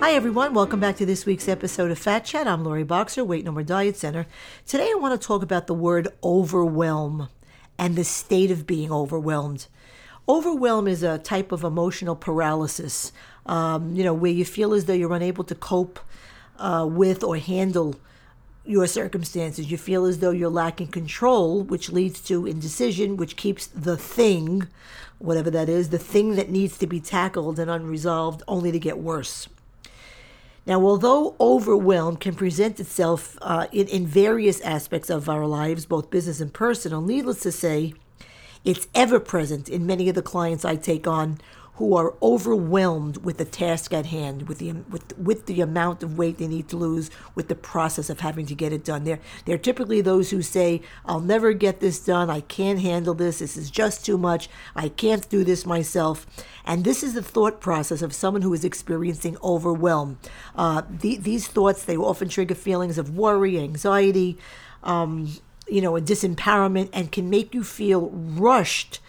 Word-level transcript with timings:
Hi, 0.00 0.12
everyone. 0.12 0.54
Welcome 0.54 0.80
back 0.80 0.96
to 0.96 1.04
this 1.04 1.26
week's 1.26 1.46
episode 1.46 1.90
of 1.90 1.98
Fat 1.98 2.24
Chat. 2.24 2.48
I'm 2.48 2.64
Lori 2.64 2.84
Boxer, 2.84 3.22
Weight 3.22 3.44
No 3.44 3.52
More 3.52 3.62
Diet 3.62 3.98
Center. 3.98 4.26
Today, 4.66 4.90
I 4.90 4.98
want 4.98 5.20
to 5.20 5.24
talk 5.24 5.42
about 5.42 5.66
the 5.66 5.74
word 5.74 6.08
overwhelm 6.24 7.28
and 7.78 7.96
the 7.96 8.02
state 8.02 8.50
of 8.50 8.66
being 8.66 8.90
overwhelmed. 8.90 9.66
Overwhelm 10.26 10.88
is 10.88 11.02
a 11.02 11.18
type 11.18 11.52
of 11.52 11.64
emotional 11.64 12.16
paralysis, 12.16 13.12
um, 13.44 13.94
you 13.94 14.02
know, 14.02 14.14
where 14.14 14.32
you 14.32 14.46
feel 14.46 14.72
as 14.72 14.86
though 14.86 14.94
you're 14.94 15.12
unable 15.12 15.44
to 15.44 15.54
cope 15.54 16.00
uh, 16.58 16.88
with 16.90 17.22
or 17.22 17.36
handle 17.36 17.94
your 18.64 18.86
circumstances. 18.86 19.70
You 19.70 19.76
feel 19.76 20.06
as 20.06 20.20
though 20.20 20.30
you're 20.30 20.48
lacking 20.48 20.88
control, 20.88 21.62
which 21.62 21.90
leads 21.90 22.22
to 22.22 22.46
indecision, 22.46 23.18
which 23.18 23.36
keeps 23.36 23.66
the 23.66 23.98
thing, 23.98 24.66
whatever 25.18 25.50
that 25.50 25.68
is, 25.68 25.90
the 25.90 25.98
thing 25.98 26.36
that 26.36 26.48
needs 26.48 26.78
to 26.78 26.86
be 26.86 27.00
tackled 27.00 27.58
and 27.58 27.70
unresolved, 27.70 28.42
only 28.48 28.72
to 28.72 28.78
get 28.78 28.96
worse. 28.96 29.46
Now, 30.66 30.84
although 30.84 31.34
overwhelm 31.40 32.16
can 32.16 32.34
present 32.34 32.78
itself 32.80 33.38
uh, 33.42 33.66
in, 33.72 33.88
in 33.88 34.06
various 34.06 34.60
aspects 34.60 35.10
of 35.10 35.28
our 35.28 35.46
lives, 35.46 35.86
both 35.86 36.10
business 36.10 36.40
and 36.40 36.52
personal, 36.52 37.00
needless 37.00 37.40
to 37.40 37.52
say, 37.52 37.94
it's 38.64 38.86
ever 38.94 39.18
present 39.18 39.68
in 39.68 39.86
many 39.86 40.08
of 40.08 40.14
the 40.14 40.22
clients 40.22 40.64
I 40.64 40.76
take 40.76 41.06
on 41.06 41.38
who 41.80 41.96
are 41.96 42.12
overwhelmed 42.20 43.16
with 43.24 43.38
the 43.38 43.44
task 43.46 43.90
at 43.94 44.04
hand, 44.04 44.46
with 44.46 44.58
the 44.58 44.70
with 44.90 45.16
with 45.16 45.46
the 45.46 45.62
amount 45.62 46.02
of 46.02 46.18
weight 46.18 46.36
they 46.36 46.46
need 46.46 46.68
to 46.68 46.76
lose, 46.76 47.10
with 47.34 47.48
the 47.48 47.54
process 47.54 48.10
of 48.10 48.20
having 48.20 48.44
to 48.44 48.54
get 48.54 48.70
it 48.70 48.84
done. 48.84 49.04
They're 49.04 49.18
they're 49.46 49.56
typically 49.56 50.02
those 50.02 50.28
who 50.28 50.42
say, 50.42 50.82
"I'll 51.06 51.20
never 51.20 51.54
get 51.54 51.80
this 51.80 51.98
done. 51.98 52.28
I 52.28 52.42
can't 52.42 52.80
handle 52.80 53.14
this. 53.14 53.38
This 53.38 53.56
is 53.56 53.70
just 53.70 54.04
too 54.04 54.18
much. 54.18 54.50
I 54.76 54.90
can't 54.90 55.26
do 55.30 55.42
this 55.42 55.64
myself." 55.64 56.26
And 56.66 56.84
this 56.84 57.02
is 57.02 57.14
the 57.14 57.22
thought 57.22 57.62
process 57.62 58.02
of 58.02 58.12
someone 58.12 58.42
who 58.42 58.52
is 58.52 58.62
experiencing 58.62 59.38
overwhelm. 59.42 60.18
Uh, 60.54 60.82
the, 60.86 61.16
these 61.16 61.48
thoughts 61.48 61.82
they 61.82 61.96
often 61.96 62.28
trigger 62.28 62.54
feelings 62.54 62.98
of 62.98 63.16
worry, 63.16 63.58
anxiety. 63.58 64.36
Um, 64.82 65.32
you 65.66 65.80
know, 65.80 65.96
a 65.96 66.02
disempowerment 66.02 66.90
and 66.92 67.10
can 67.10 67.30
make 67.30 67.54
you 67.54 67.64
feel 67.64 68.10
rushed 68.10 69.00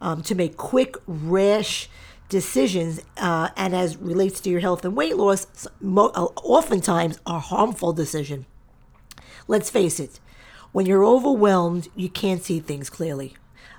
um, 0.00 0.22
to 0.22 0.34
make 0.34 0.56
quick, 0.56 0.96
rash 1.06 1.90
decisions, 2.34 3.00
uh, 3.16 3.48
and 3.56 3.76
as 3.76 3.96
relates 3.96 4.40
to 4.40 4.50
your 4.50 4.58
health 4.58 4.84
and 4.84 4.96
weight 4.96 5.16
loss, 5.16 5.68
mo- 5.80 6.10
uh, 6.16 6.24
oftentimes 6.42 7.20
a 7.24 7.38
harmful 7.38 7.92
decision. 7.92 8.44
Let's 9.46 9.70
face 9.70 10.00
it, 10.00 10.18
when 10.72 10.84
you're 10.84 11.04
overwhelmed, 11.04 11.86
you 11.94 12.08
can't 12.08 12.42
see 12.42 12.58
things 12.58 12.90
clearly. 12.90 13.36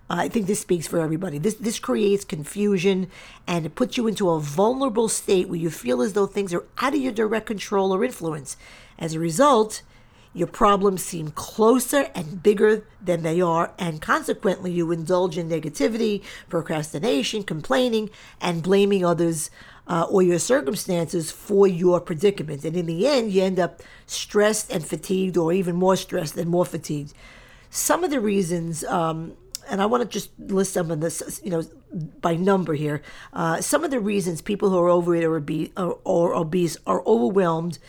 Uh, 0.10 0.20
I 0.20 0.30
think 0.30 0.48
this 0.48 0.62
speaks 0.62 0.88
for 0.88 1.02
everybody. 1.02 1.38
This 1.38 1.56
this 1.56 1.80
creates 1.80 2.24
confusion 2.24 3.10
and 3.46 3.66
it 3.66 3.76
puts 3.76 3.98
you 3.98 4.08
into 4.08 4.30
a 4.30 4.40
vulnerable 4.40 5.10
state 5.10 5.50
where 5.50 5.60
you 5.60 5.70
feel 5.70 6.02
as 6.02 6.14
though 6.14 6.26
things 6.26 6.54
are 6.54 6.64
out 6.78 6.94
of 6.94 7.02
your 7.02 7.12
direct 7.12 7.48
control 7.48 7.94
or 7.94 8.06
influence. 8.06 8.56
As 8.98 9.16
a 9.16 9.20
result, 9.20 9.82
your 10.36 10.48
problems 10.48 11.02
seem 11.02 11.32
closer 11.32 12.10
and 12.14 12.44
bigger 12.44 12.86
than 13.02 13.24
they 13.24 13.40
are, 13.40 13.74
and 13.80 14.02
consequently, 14.02 14.70
you 14.70 14.92
indulge 14.92 15.38
in 15.38 15.48
negativity, 15.48 16.22
procrastination, 16.50 17.42
complaining, 17.44 18.10
and 18.42 18.62
blaming 18.62 19.06
others 19.06 19.50
uh, 19.88 20.06
or 20.10 20.22
your 20.22 20.38
circumstances 20.38 21.32
for 21.32 21.68
your 21.68 22.02
predicament. 22.02 22.66
And 22.66 22.76
in 22.76 22.86
the 22.86 23.08
end, 23.08 23.32
you 23.32 23.44
end 23.44 23.60
up 23.60 23.82
stressed 24.08 24.70
and 24.70 24.86
fatigued, 24.86 25.38
or 25.38 25.54
even 25.54 25.78
more 25.78 25.96
stressed 25.96 26.36
and 26.36 26.50
more 26.50 26.66
fatigued. 26.66 27.14
Some 27.70 28.04
of 28.04 28.12
the 28.12 28.20
reasons, 28.20 28.84
um, 28.84 29.38
and 29.70 29.82
I 29.82 29.86
want 29.86 30.04
to 30.04 30.10
just 30.10 30.32
list 30.38 30.74
some 30.74 30.92
of 30.92 31.00
this, 31.00 31.40
you 31.46 31.50
know, 31.50 31.64
by 32.20 32.36
number 32.36 32.74
here. 32.74 33.02
Uh, 33.32 33.62
some 33.62 33.86
of 33.86 33.92
the 33.92 34.02
reasons 34.02 34.42
people 34.42 34.70
who 34.70 34.80
are 34.80 34.90
overweight 34.90 35.24
or 35.24 35.38
obese, 35.38 35.70
or, 35.78 35.98
or 36.04 36.36
obese 36.36 36.76
are 36.86 37.02
overwhelmed 37.06 37.80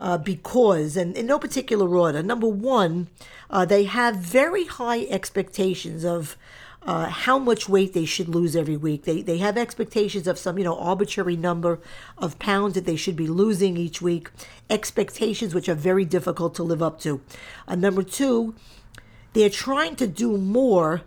uh, 0.00 0.18
because, 0.18 0.96
and 0.96 1.16
in 1.16 1.26
no 1.26 1.38
particular 1.38 1.96
order. 1.96 2.22
Number 2.22 2.48
one, 2.48 3.08
uh, 3.50 3.64
they 3.64 3.84
have 3.84 4.16
very 4.16 4.66
high 4.66 5.02
expectations 5.06 6.04
of 6.04 6.36
uh, 6.82 7.08
how 7.08 7.38
much 7.38 7.68
weight 7.68 7.92
they 7.94 8.04
should 8.04 8.28
lose 8.28 8.54
every 8.54 8.76
week. 8.76 9.04
They, 9.04 9.20
they 9.20 9.38
have 9.38 9.58
expectations 9.58 10.28
of 10.28 10.38
some, 10.38 10.56
you 10.56 10.64
know, 10.64 10.78
arbitrary 10.78 11.36
number 11.36 11.80
of 12.16 12.38
pounds 12.38 12.74
that 12.74 12.86
they 12.86 12.94
should 12.94 13.16
be 13.16 13.26
losing 13.26 13.76
each 13.76 14.00
week. 14.00 14.30
Expectations 14.70 15.54
which 15.54 15.68
are 15.68 15.74
very 15.74 16.04
difficult 16.04 16.54
to 16.54 16.62
live 16.62 16.82
up 16.82 17.00
to. 17.00 17.20
Uh, 17.66 17.74
number 17.74 18.04
two, 18.04 18.54
they're 19.32 19.50
trying 19.50 19.96
to 19.96 20.06
do 20.06 20.38
more 20.38 21.02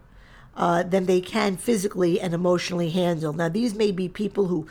uh, 0.58 0.84
than 0.84 1.06
they 1.06 1.22
can 1.22 1.56
physically 1.56 2.20
and 2.20 2.34
emotionally 2.34 2.90
handle. 2.90 3.32
Now, 3.32 3.48
these 3.48 3.74
may 3.74 3.92
be 3.92 4.10
people 4.10 4.48
who 4.48 4.68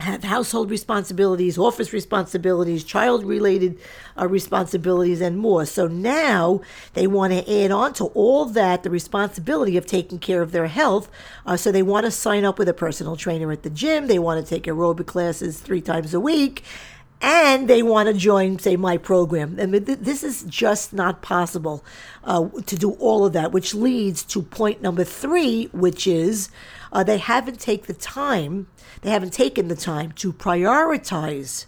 have 0.00 0.22
household 0.22 0.70
responsibilities, 0.70 1.58
office 1.58 1.92
responsibilities, 1.92 2.84
child 2.84 3.24
related 3.24 3.78
uh, 4.16 4.28
responsibilities, 4.28 5.20
and 5.20 5.38
more. 5.38 5.66
So 5.66 5.88
now 5.88 6.60
they 6.94 7.06
want 7.06 7.32
to 7.32 7.64
add 7.64 7.72
on 7.72 7.94
to 7.94 8.04
all 8.06 8.44
that 8.44 8.84
the 8.84 8.90
responsibility 8.90 9.76
of 9.76 9.86
taking 9.86 10.18
care 10.18 10.40
of 10.40 10.52
their 10.52 10.68
health. 10.68 11.10
Uh, 11.44 11.56
so 11.56 11.72
they 11.72 11.82
want 11.82 12.04
to 12.06 12.12
sign 12.12 12.44
up 12.44 12.58
with 12.58 12.68
a 12.68 12.74
personal 12.74 13.16
trainer 13.16 13.50
at 13.50 13.64
the 13.64 13.70
gym, 13.70 14.06
they 14.06 14.18
want 14.20 14.44
to 14.44 14.48
take 14.48 14.64
aerobic 14.64 15.06
classes 15.06 15.60
three 15.60 15.80
times 15.80 16.14
a 16.14 16.20
week. 16.20 16.62
And 17.20 17.66
they 17.66 17.82
want 17.82 18.06
to 18.06 18.14
join, 18.14 18.60
say, 18.60 18.76
my 18.76 18.96
program. 18.96 19.58
I 19.60 19.66
mean, 19.66 19.84
th- 19.84 19.98
this 19.98 20.22
is 20.22 20.44
just 20.44 20.92
not 20.92 21.20
possible 21.20 21.84
uh, 22.22 22.48
to 22.64 22.76
do 22.76 22.92
all 22.92 23.26
of 23.26 23.32
that, 23.32 23.50
which 23.50 23.74
leads 23.74 24.22
to 24.26 24.42
point 24.42 24.82
number 24.82 25.02
three, 25.02 25.64
which 25.72 26.06
is 26.06 26.48
uh, 26.92 27.04
they 27.04 27.18
haven't 27.18 27.60
taken 27.60 27.86
the 27.86 28.00
time, 28.00 28.68
they 29.02 29.10
haven't 29.10 29.32
taken 29.32 29.68
the 29.68 29.76
time 29.76 30.12
to 30.12 30.32
prioritize 30.32 31.66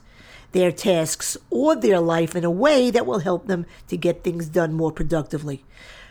their 0.53 0.72
tasks 0.72 1.36
or 1.48 1.76
their 1.76 2.00
life 2.00 2.34
in 2.34 2.44
a 2.44 2.50
way 2.50 2.91
that 2.91 3.06
will 3.06 3.20
help 3.20 3.47
them 3.47 3.66
to 3.88 3.97
get 3.97 4.25
things 4.25 4.48
done 4.48 4.72
more 4.72 4.92
productively. 4.92 5.64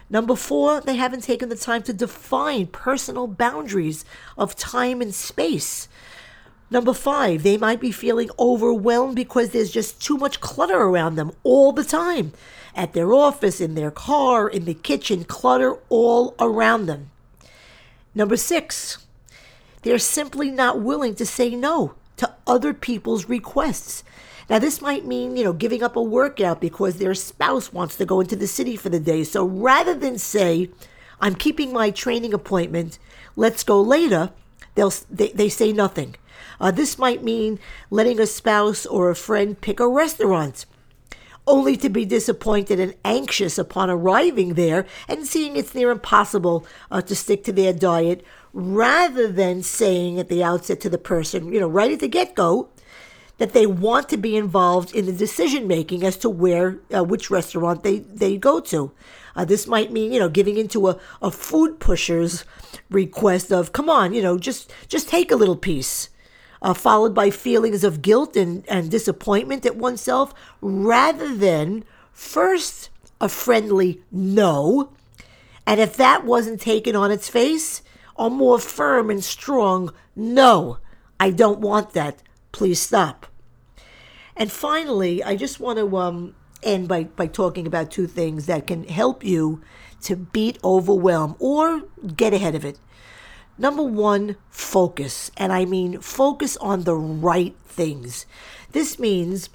Number 0.09 0.35
four, 0.35 0.81
they 0.81 0.95
haven't 0.95 1.23
taken 1.23 1.49
the 1.49 1.55
time 1.55 1.83
to 1.83 1.93
define 1.93 2.67
personal 2.67 3.27
boundaries 3.27 4.05
of 4.37 4.55
time 4.55 5.01
and 5.01 5.13
space. 5.13 5.87
Number 6.71 6.93
five, 6.93 7.43
they 7.43 7.57
might 7.57 7.79
be 7.79 7.91
feeling 7.91 8.29
overwhelmed 8.39 9.15
because 9.15 9.49
there's 9.49 9.71
just 9.71 10.01
too 10.01 10.17
much 10.17 10.39
clutter 10.39 10.77
around 10.77 11.15
them 11.15 11.31
all 11.43 11.71
the 11.71 11.83
time. 11.83 12.33
At 12.75 12.93
their 12.93 13.11
office, 13.13 13.59
in 13.59 13.75
their 13.75 13.91
car, 13.91 14.47
in 14.47 14.65
the 14.65 14.73
kitchen, 14.73 15.23
clutter 15.23 15.77
all 15.89 16.35
around 16.39 16.85
them. 16.85 17.11
Number 18.15 18.37
six, 18.37 19.05
they're 19.83 19.99
simply 19.99 20.51
not 20.51 20.81
willing 20.81 21.15
to 21.15 21.25
say 21.25 21.55
no 21.55 21.95
to 22.17 22.33
other 22.45 22.73
people's 22.73 23.29
requests. 23.29 24.03
Now, 24.49 24.57
this 24.59 24.81
might 24.81 25.05
mean, 25.05 25.37
you 25.37 25.43
know, 25.43 25.53
giving 25.53 25.83
up 25.83 25.95
a 25.95 26.01
workout 26.01 26.59
because 26.59 26.97
their 26.97 27.13
spouse 27.13 27.71
wants 27.71 27.95
to 27.97 28.05
go 28.05 28.19
into 28.19 28.35
the 28.35 28.47
city 28.47 28.75
for 28.75 28.89
the 28.89 28.99
day. 28.99 29.23
So 29.23 29.45
rather 29.45 29.93
than 29.93 30.17
say, 30.17 30.69
I'm 31.21 31.35
keeping 31.35 31.71
my 31.71 31.91
training 31.91 32.33
appointment, 32.33 32.97
let's 33.35 33.63
go 33.63 33.79
later, 33.79 34.31
they'll, 34.73 34.93
they, 35.09 35.29
they 35.29 35.49
say 35.49 35.71
nothing. 35.71 36.15
Uh, 36.59 36.71
this 36.71 36.97
might 36.97 37.23
mean 37.23 37.59
letting 37.91 38.19
a 38.19 38.25
spouse 38.25 38.85
or 38.85 39.09
a 39.09 39.15
friend 39.15 39.61
pick 39.61 39.79
a 39.79 39.87
restaurant 39.87 40.65
only 41.49 41.75
to 41.75 41.89
be 41.89 42.05
disappointed 42.05 42.79
and 42.79 42.95
anxious 43.03 43.57
upon 43.57 43.89
arriving 43.89 44.53
there 44.53 44.85
and 45.07 45.25
seeing 45.25 45.57
it's 45.57 45.75
near 45.75 45.89
impossible 45.89 46.65
uh, 46.91 47.01
to 47.01 47.15
stick 47.15 47.43
to 47.43 47.51
their 47.51 47.73
diet, 47.73 48.23
rather 48.53 49.27
than 49.27 49.63
saying 49.63 50.19
at 50.19 50.29
the 50.29 50.43
outset 50.43 50.79
to 50.79 50.89
the 50.89 50.97
person, 50.97 51.51
you 51.51 51.59
know, 51.59 51.67
right 51.67 51.91
at 51.91 51.99
the 51.99 52.07
get 52.07 52.35
go, 52.35 52.69
that 53.39 53.53
they 53.53 53.65
want 53.65 54.07
to 54.09 54.17
be 54.17 54.35
involved 54.35 54.93
in 54.93 55.05
the 55.05 55.13
decision 55.13 55.67
making 55.67 56.03
as 56.03 56.17
to 56.17 56.29
where, 56.29 56.79
uh, 56.95 57.03
which 57.03 57.31
restaurant 57.31 57.83
they, 57.83 57.99
they 57.99 58.37
go 58.37 58.59
to. 58.59 58.91
Uh, 59.35 59.45
this 59.45 59.65
might 59.65 59.91
mean, 59.91 60.11
you 60.11 60.19
know, 60.19 60.29
giving 60.29 60.57
into 60.57 60.87
a, 60.89 60.99
a 61.21 61.31
food 61.31 61.79
pusher's 61.79 62.43
request 62.89 63.51
of, 63.51 63.71
come 63.71 63.89
on, 63.89 64.13
you 64.13 64.21
know, 64.21 64.37
just 64.37 64.71
just 64.87 65.07
take 65.09 65.31
a 65.31 65.35
little 65.35 65.55
piece 65.55 66.09
uh, 66.61 66.73
followed 66.73 67.13
by 67.13 67.29
feelings 67.29 67.83
of 67.83 68.01
guilt 68.01 68.35
and, 68.35 68.67
and 68.67 68.91
disappointment 68.91 69.65
at 69.65 69.75
oneself, 69.75 70.33
rather 70.61 71.35
than 71.35 71.83
first 72.11 72.89
a 73.21 73.29
friendly 73.29 74.01
no. 74.11 74.91
And 75.65 75.79
if 75.79 75.95
that 75.97 76.25
wasn't 76.25 76.61
taken 76.61 76.95
on 76.95 77.11
its 77.11 77.29
face, 77.29 77.81
a 78.17 78.29
more 78.29 78.59
firm 78.59 79.09
and 79.09 79.23
strong 79.23 79.93
no, 80.15 80.79
I 81.19 81.31
don't 81.31 81.59
want 81.59 81.93
that. 81.93 82.21
Please 82.51 82.81
stop. 82.81 83.27
And 84.35 84.51
finally, 84.51 85.23
I 85.23 85.35
just 85.35 85.59
want 85.59 85.79
to 85.79 85.97
um, 85.97 86.35
end 86.63 86.87
by, 86.87 87.03
by 87.03 87.27
talking 87.27 87.67
about 87.67 87.91
two 87.91 88.07
things 88.07 88.45
that 88.47 88.67
can 88.67 88.85
help 88.85 89.23
you 89.23 89.61
to 90.01 90.15
beat 90.15 90.57
overwhelm 90.63 91.35
or 91.39 91.83
get 92.15 92.33
ahead 92.33 92.55
of 92.55 92.65
it. 92.65 92.79
Number 93.59 93.83
one, 93.83 94.37
focus. 94.49 95.31
And 95.35 95.51
I 95.51 95.65
mean 95.65 95.99
focus 95.99 96.55
on 96.57 96.83
the 96.83 96.95
right 96.95 97.55
things. 97.65 98.25
This 98.71 98.97
means 98.97 99.49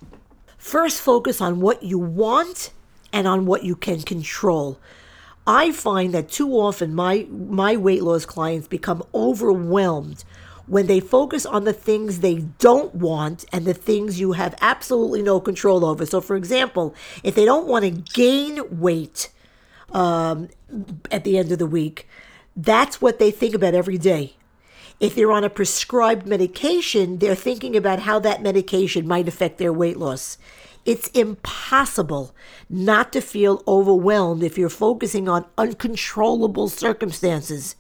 first 0.59 1.01
focus 1.01 1.41
on 1.41 1.61
what 1.61 1.83
you 1.83 1.99
want 1.99 2.71
and 3.13 3.27
on 3.27 3.47
what 3.47 3.65
you 3.65 3.75
can 3.75 4.03
control. 4.03 4.79
I 5.47 5.73
find 5.73 6.13
that 6.13 6.29
too 6.29 6.53
often 6.53 6.95
my, 6.95 7.27
my 7.31 7.77
weight 7.77 8.03
loss 8.03 8.27
clients 8.27 8.69
become 8.69 9.03
overwhelmed 9.15 10.25
when 10.67 10.87
they 10.87 11.01
focus 11.01 11.45
on 11.45 11.65
the 11.65 11.73
things 11.73 12.21
they 12.21 12.37
don't 12.59 12.95
want 12.95 13.45
and 13.53 13.65
the 13.65 13.75
things 13.75 14.21
you 14.21 14.33
have 14.33 14.55
absolutely 14.61 15.23
no 15.23 15.41
control 15.41 15.85
over. 15.85 16.07
So, 16.07 16.21
for 16.21 16.37
example, 16.37 16.95
if 17.23 17.35
they 17.35 17.45
don't 17.45 17.67
want 17.67 17.85
to 17.85 17.91
gain 17.91 18.81
weight 18.81 19.31
um, 19.93 20.49
at 21.11 21.25
the 21.25 21.37
end 21.37 21.53
of 21.53 21.59
the 21.59 21.67
week, 21.67 22.09
that's 22.57 23.01
what 23.01 23.19
they 23.19 23.31
think 23.31 23.55
about 23.55 23.75
every 23.75 23.99
day. 23.99 24.37
If 25.01 25.15
they're 25.15 25.33
on 25.33 25.45
a 25.45 25.51
prescribed 25.51 26.27
medication, 26.27 27.19
they're 27.19 27.35
thinking 27.35 27.77
about 27.77 28.01
how 28.01 28.19
that 28.21 28.43
medication 28.43 29.09
might 29.09 29.29
affect 29.29 29.59
their 29.59 29.73
weight 29.73 29.97
loss. 29.97 30.39
It's 30.85 31.09
impossible 31.09 32.35
not 32.69 33.13
to 33.13 33.21
feel 33.21 33.63
overwhelmed 33.67 34.43
if 34.43 34.57
you're 34.59 34.69
focusing 34.69 35.29
on 35.29 35.47
uncontrollable 35.59 36.69
circumstances. 36.69 37.75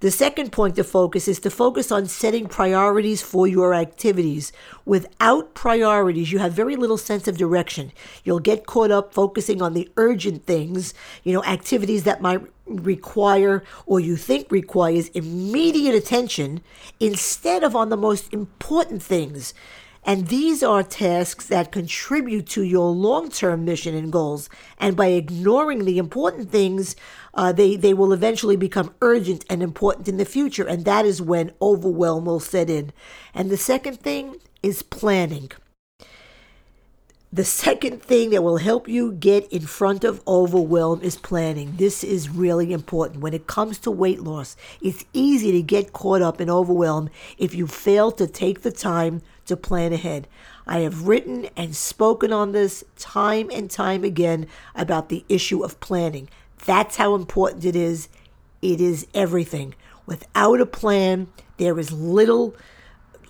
The 0.00 0.10
second 0.10 0.50
point 0.50 0.76
to 0.76 0.84
focus 0.84 1.28
is 1.28 1.40
to 1.40 1.50
focus 1.50 1.92
on 1.92 2.06
setting 2.06 2.46
priorities 2.46 3.20
for 3.20 3.46
your 3.46 3.74
activities. 3.74 4.50
Without 4.86 5.52
priorities, 5.52 6.32
you 6.32 6.38
have 6.38 6.54
very 6.54 6.74
little 6.74 6.96
sense 6.96 7.28
of 7.28 7.36
direction. 7.36 7.92
You'll 8.24 8.40
get 8.40 8.64
caught 8.64 8.90
up 8.90 9.12
focusing 9.12 9.60
on 9.60 9.74
the 9.74 9.90
urgent 9.98 10.46
things, 10.46 10.94
you 11.22 11.34
know, 11.34 11.44
activities 11.44 12.04
that 12.04 12.22
might 12.22 12.40
require 12.64 13.62
or 13.84 14.00
you 14.00 14.16
think 14.16 14.50
requires 14.50 15.08
immediate 15.08 15.94
attention 15.94 16.62
instead 16.98 17.62
of 17.62 17.76
on 17.76 17.90
the 17.90 17.96
most 17.96 18.32
important 18.32 19.02
things. 19.02 19.52
And 20.04 20.28
these 20.28 20.62
are 20.62 20.82
tasks 20.82 21.46
that 21.48 21.72
contribute 21.72 22.46
to 22.50 22.62
your 22.62 22.90
long 22.90 23.30
term 23.30 23.64
mission 23.64 23.94
and 23.94 24.10
goals. 24.10 24.48
And 24.78 24.96
by 24.96 25.08
ignoring 25.08 25.84
the 25.84 25.98
important 25.98 26.50
things, 26.50 26.96
uh, 27.34 27.52
they, 27.52 27.76
they 27.76 27.94
will 27.94 28.12
eventually 28.12 28.56
become 28.56 28.94
urgent 29.02 29.44
and 29.50 29.62
important 29.62 30.08
in 30.08 30.16
the 30.16 30.24
future. 30.24 30.66
And 30.66 30.84
that 30.84 31.04
is 31.04 31.20
when 31.20 31.52
overwhelm 31.60 32.24
will 32.24 32.40
set 32.40 32.70
in. 32.70 32.92
And 33.34 33.50
the 33.50 33.56
second 33.56 34.00
thing 34.00 34.36
is 34.62 34.82
planning. 34.82 35.50
The 37.32 37.44
second 37.44 38.02
thing 38.02 38.30
that 38.30 38.42
will 38.42 38.56
help 38.56 38.88
you 38.88 39.12
get 39.12 39.46
in 39.52 39.62
front 39.62 40.02
of 40.02 40.20
overwhelm 40.26 41.00
is 41.00 41.16
planning. 41.16 41.76
This 41.76 42.02
is 42.02 42.28
really 42.28 42.72
important. 42.72 43.20
When 43.20 43.34
it 43.34 43.46
comes 43.46 43.78
to 43.80 43.90
weight 43.92 44.20
loss, 44.20 44.56
it's 44.82 45.04
easy 45.12 45.52
to 45.52 45.62
get 45.62 45.92
caught 45.92 46.22
up 46.22 46.40
in 46.40 46.50
overwhelm 46.50 47.08
if 47.38 47.54
you 47.54 47.68
fail 47.68 48.10
to 48.12 48.26
take 48.26 48.62
the 48.62 48.72
time 48.72 49.22
to 49.50 49.56
plan 49.56 49.92
ahead. 49.92 50.26
I 50.66 50.78
have 50.80 51.06
written 51.06 51.48
and 51.56 51.76
spoken 51.76 52.32
on 52.32 52.52
this 52.52 52.82
time 52.96 53.50
and 53.52 53.70
time 53.70 54.02
again 54.02 54.46
about 54.74 55.08
the 55.10 55.24
issue 55.28 55.62
of 55.62 55.78
planning. 55.80 56.28
That's 56.64 56.96
how 56.96 57.14
important 57.14 57.64
it 57.64 57.76
is. 57.76 58.08
It 58.62 58.80
is 58.80 59.06
everything. 59.14 59.74
Without 60.06 60.60
a 60.60 60.66
plan, 60.66 61.28
there 61.56 61.78
is 61.78 61.92
little 61.92 62.54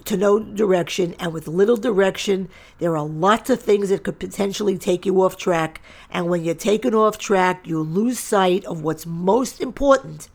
to 0.06 0.17
no 0.17 0.38
direction, 0.38 1.14
and 1.19 1.32
with 1.32 1.46
little 1.46 1.76
direction, 1.76 2.49
there 2.78 2.96
are 2.96 3.06
lots 3.06 3.50
of 3.50 3.61
things 3.61 3.90
that 3.90 4.02
could 4.02 4.19
potentially 4.19 4.78
take 4.78 5.05
you 5.05 5.22
off 5.22 5.37
track. 5.37 5.81
And 6.11 6.28
when 6.28 6.43
you're 6.43 6.55
taken 6.55 6.94
off 6.94 7.19
track, 7.19 7.67
you 7.67 7.81
lose 7.81 8.19
sight 8.19 8.64
of 8.64 8.82
what's 8.82 9.05
most 9.05 9.61
important, 9.61 10.28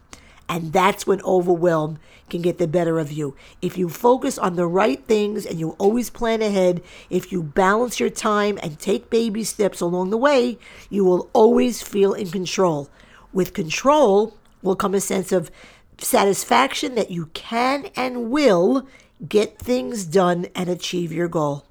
and 0.47 0.73
that's 0.73 1.07
when 1.07 1.21
overwhelm 1.21 1.99
can 2.29 2.41
get 2.41 2.57
the 2.57 2.67
better 2.67 2.99
of 2.99 3.11
you. 3.11 3.35
If 3.61 3.77
you 3.77 3.89
focus 3.89 4.37
on 4.37 4.55
the 4.55 4.67
right 4.67 5.03
things 5.05 5.45
and 5.45 5.59
you 5.59 5.71
always 5.71 6.09
plan 6.09 6.41
ahead, 6.41 6.81
if 7.09 7.31
you 7.31 7.43
balance 7.43 7.99
your 7.99 8.09
time 8.09 8.59
and 8.61 8.79
take 8.79 9.09
baby 9.09 9.43
steps 9.43 9.81
along 9.81 10.09
the 10.09 10.17
way, 10.17 10.57
you 10.89 11.03
will 11.03 11.29
always 11.33 11.81
feel 11.81 12.13
in 12.13 12.29
control. 12.29 12.89
With 13.33 13.53
control 13.53 14.35
will 14.61 14.75
come 14.75 14.95
a 14.95 15.01
sense 15.01 15.31
of 15.31 15.51
satisfaction 15.97 16.95
that 16.95 17.11
you 17.11 17.27
can 17.33 17.87
and 17.95 18.29
will 18.29 18.87
get 19.27 19.57
things 19.57 20.05
done 20.05 20.47
and 20.55 20.69
achieve 20.69 21.11
your 21.11 21.27
goal. 21.27 21.65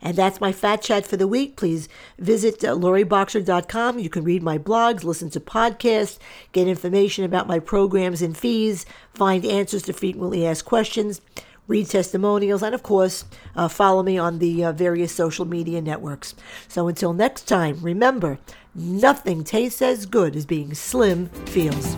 And 0.00 0.16
that's 0.16 0.40
my 0.40 0.52
fat 0.52 0.82
chat 0.82 1.06
for 1.06 1.16
the 1.16 1.28
week. 1.28 1.56
Please 1.56 1.88
visit 2.18 2.62
uh, 2.64 2.74
loriboxer.com. 2.74 3.98
You 3.98 4.10
can 4.10 4.24
read 4.24 4.42
my 4.42 4.58
blogs, 4.58 5.04
listen 5.04 5.30
to 5.30 5.40
podcasts, 5.40 6.18
get 6.52 6.68
information 6.68 7.24
about 7.24 7.46
my 7.46 7.58
programs 7.58 8.22
and 8.22 8.36
fees, 8.36 8.86
find 9.14 9.44
answers 9.44 9.82
to 9.82 9.92
frequently 9.92 10.46
asked 10.46 10.64
questions, 10.64 11.20
read 11.66 11.88
testimonials, 11.88 12.62
and 12.62 12.74
of 12.74 12.82
course, 12.82 13.24
uh, 13.54 13.68
follow 13.68 14.02
me 14.02 14.18
on 14.18 14.38
the 14.38 14.64
uh, 14.64 14.72
various 14.72 15.12
social 15.12 15.44
media 15.44 15.80
networks. 15.80 16.34
So 16.66 16.88
until 16.88 17.12
next 17.12 17.42
time, 17.42 17.78
remember, 17.80 18.38
nothing 18.74 19.44
tastes 19.44 19.82
as 19.82 20.06
good 20.06 20.34
as 20.34 20.46
being 20.46 20.74
slim 20.74 21.26
feels. 21.46 21.96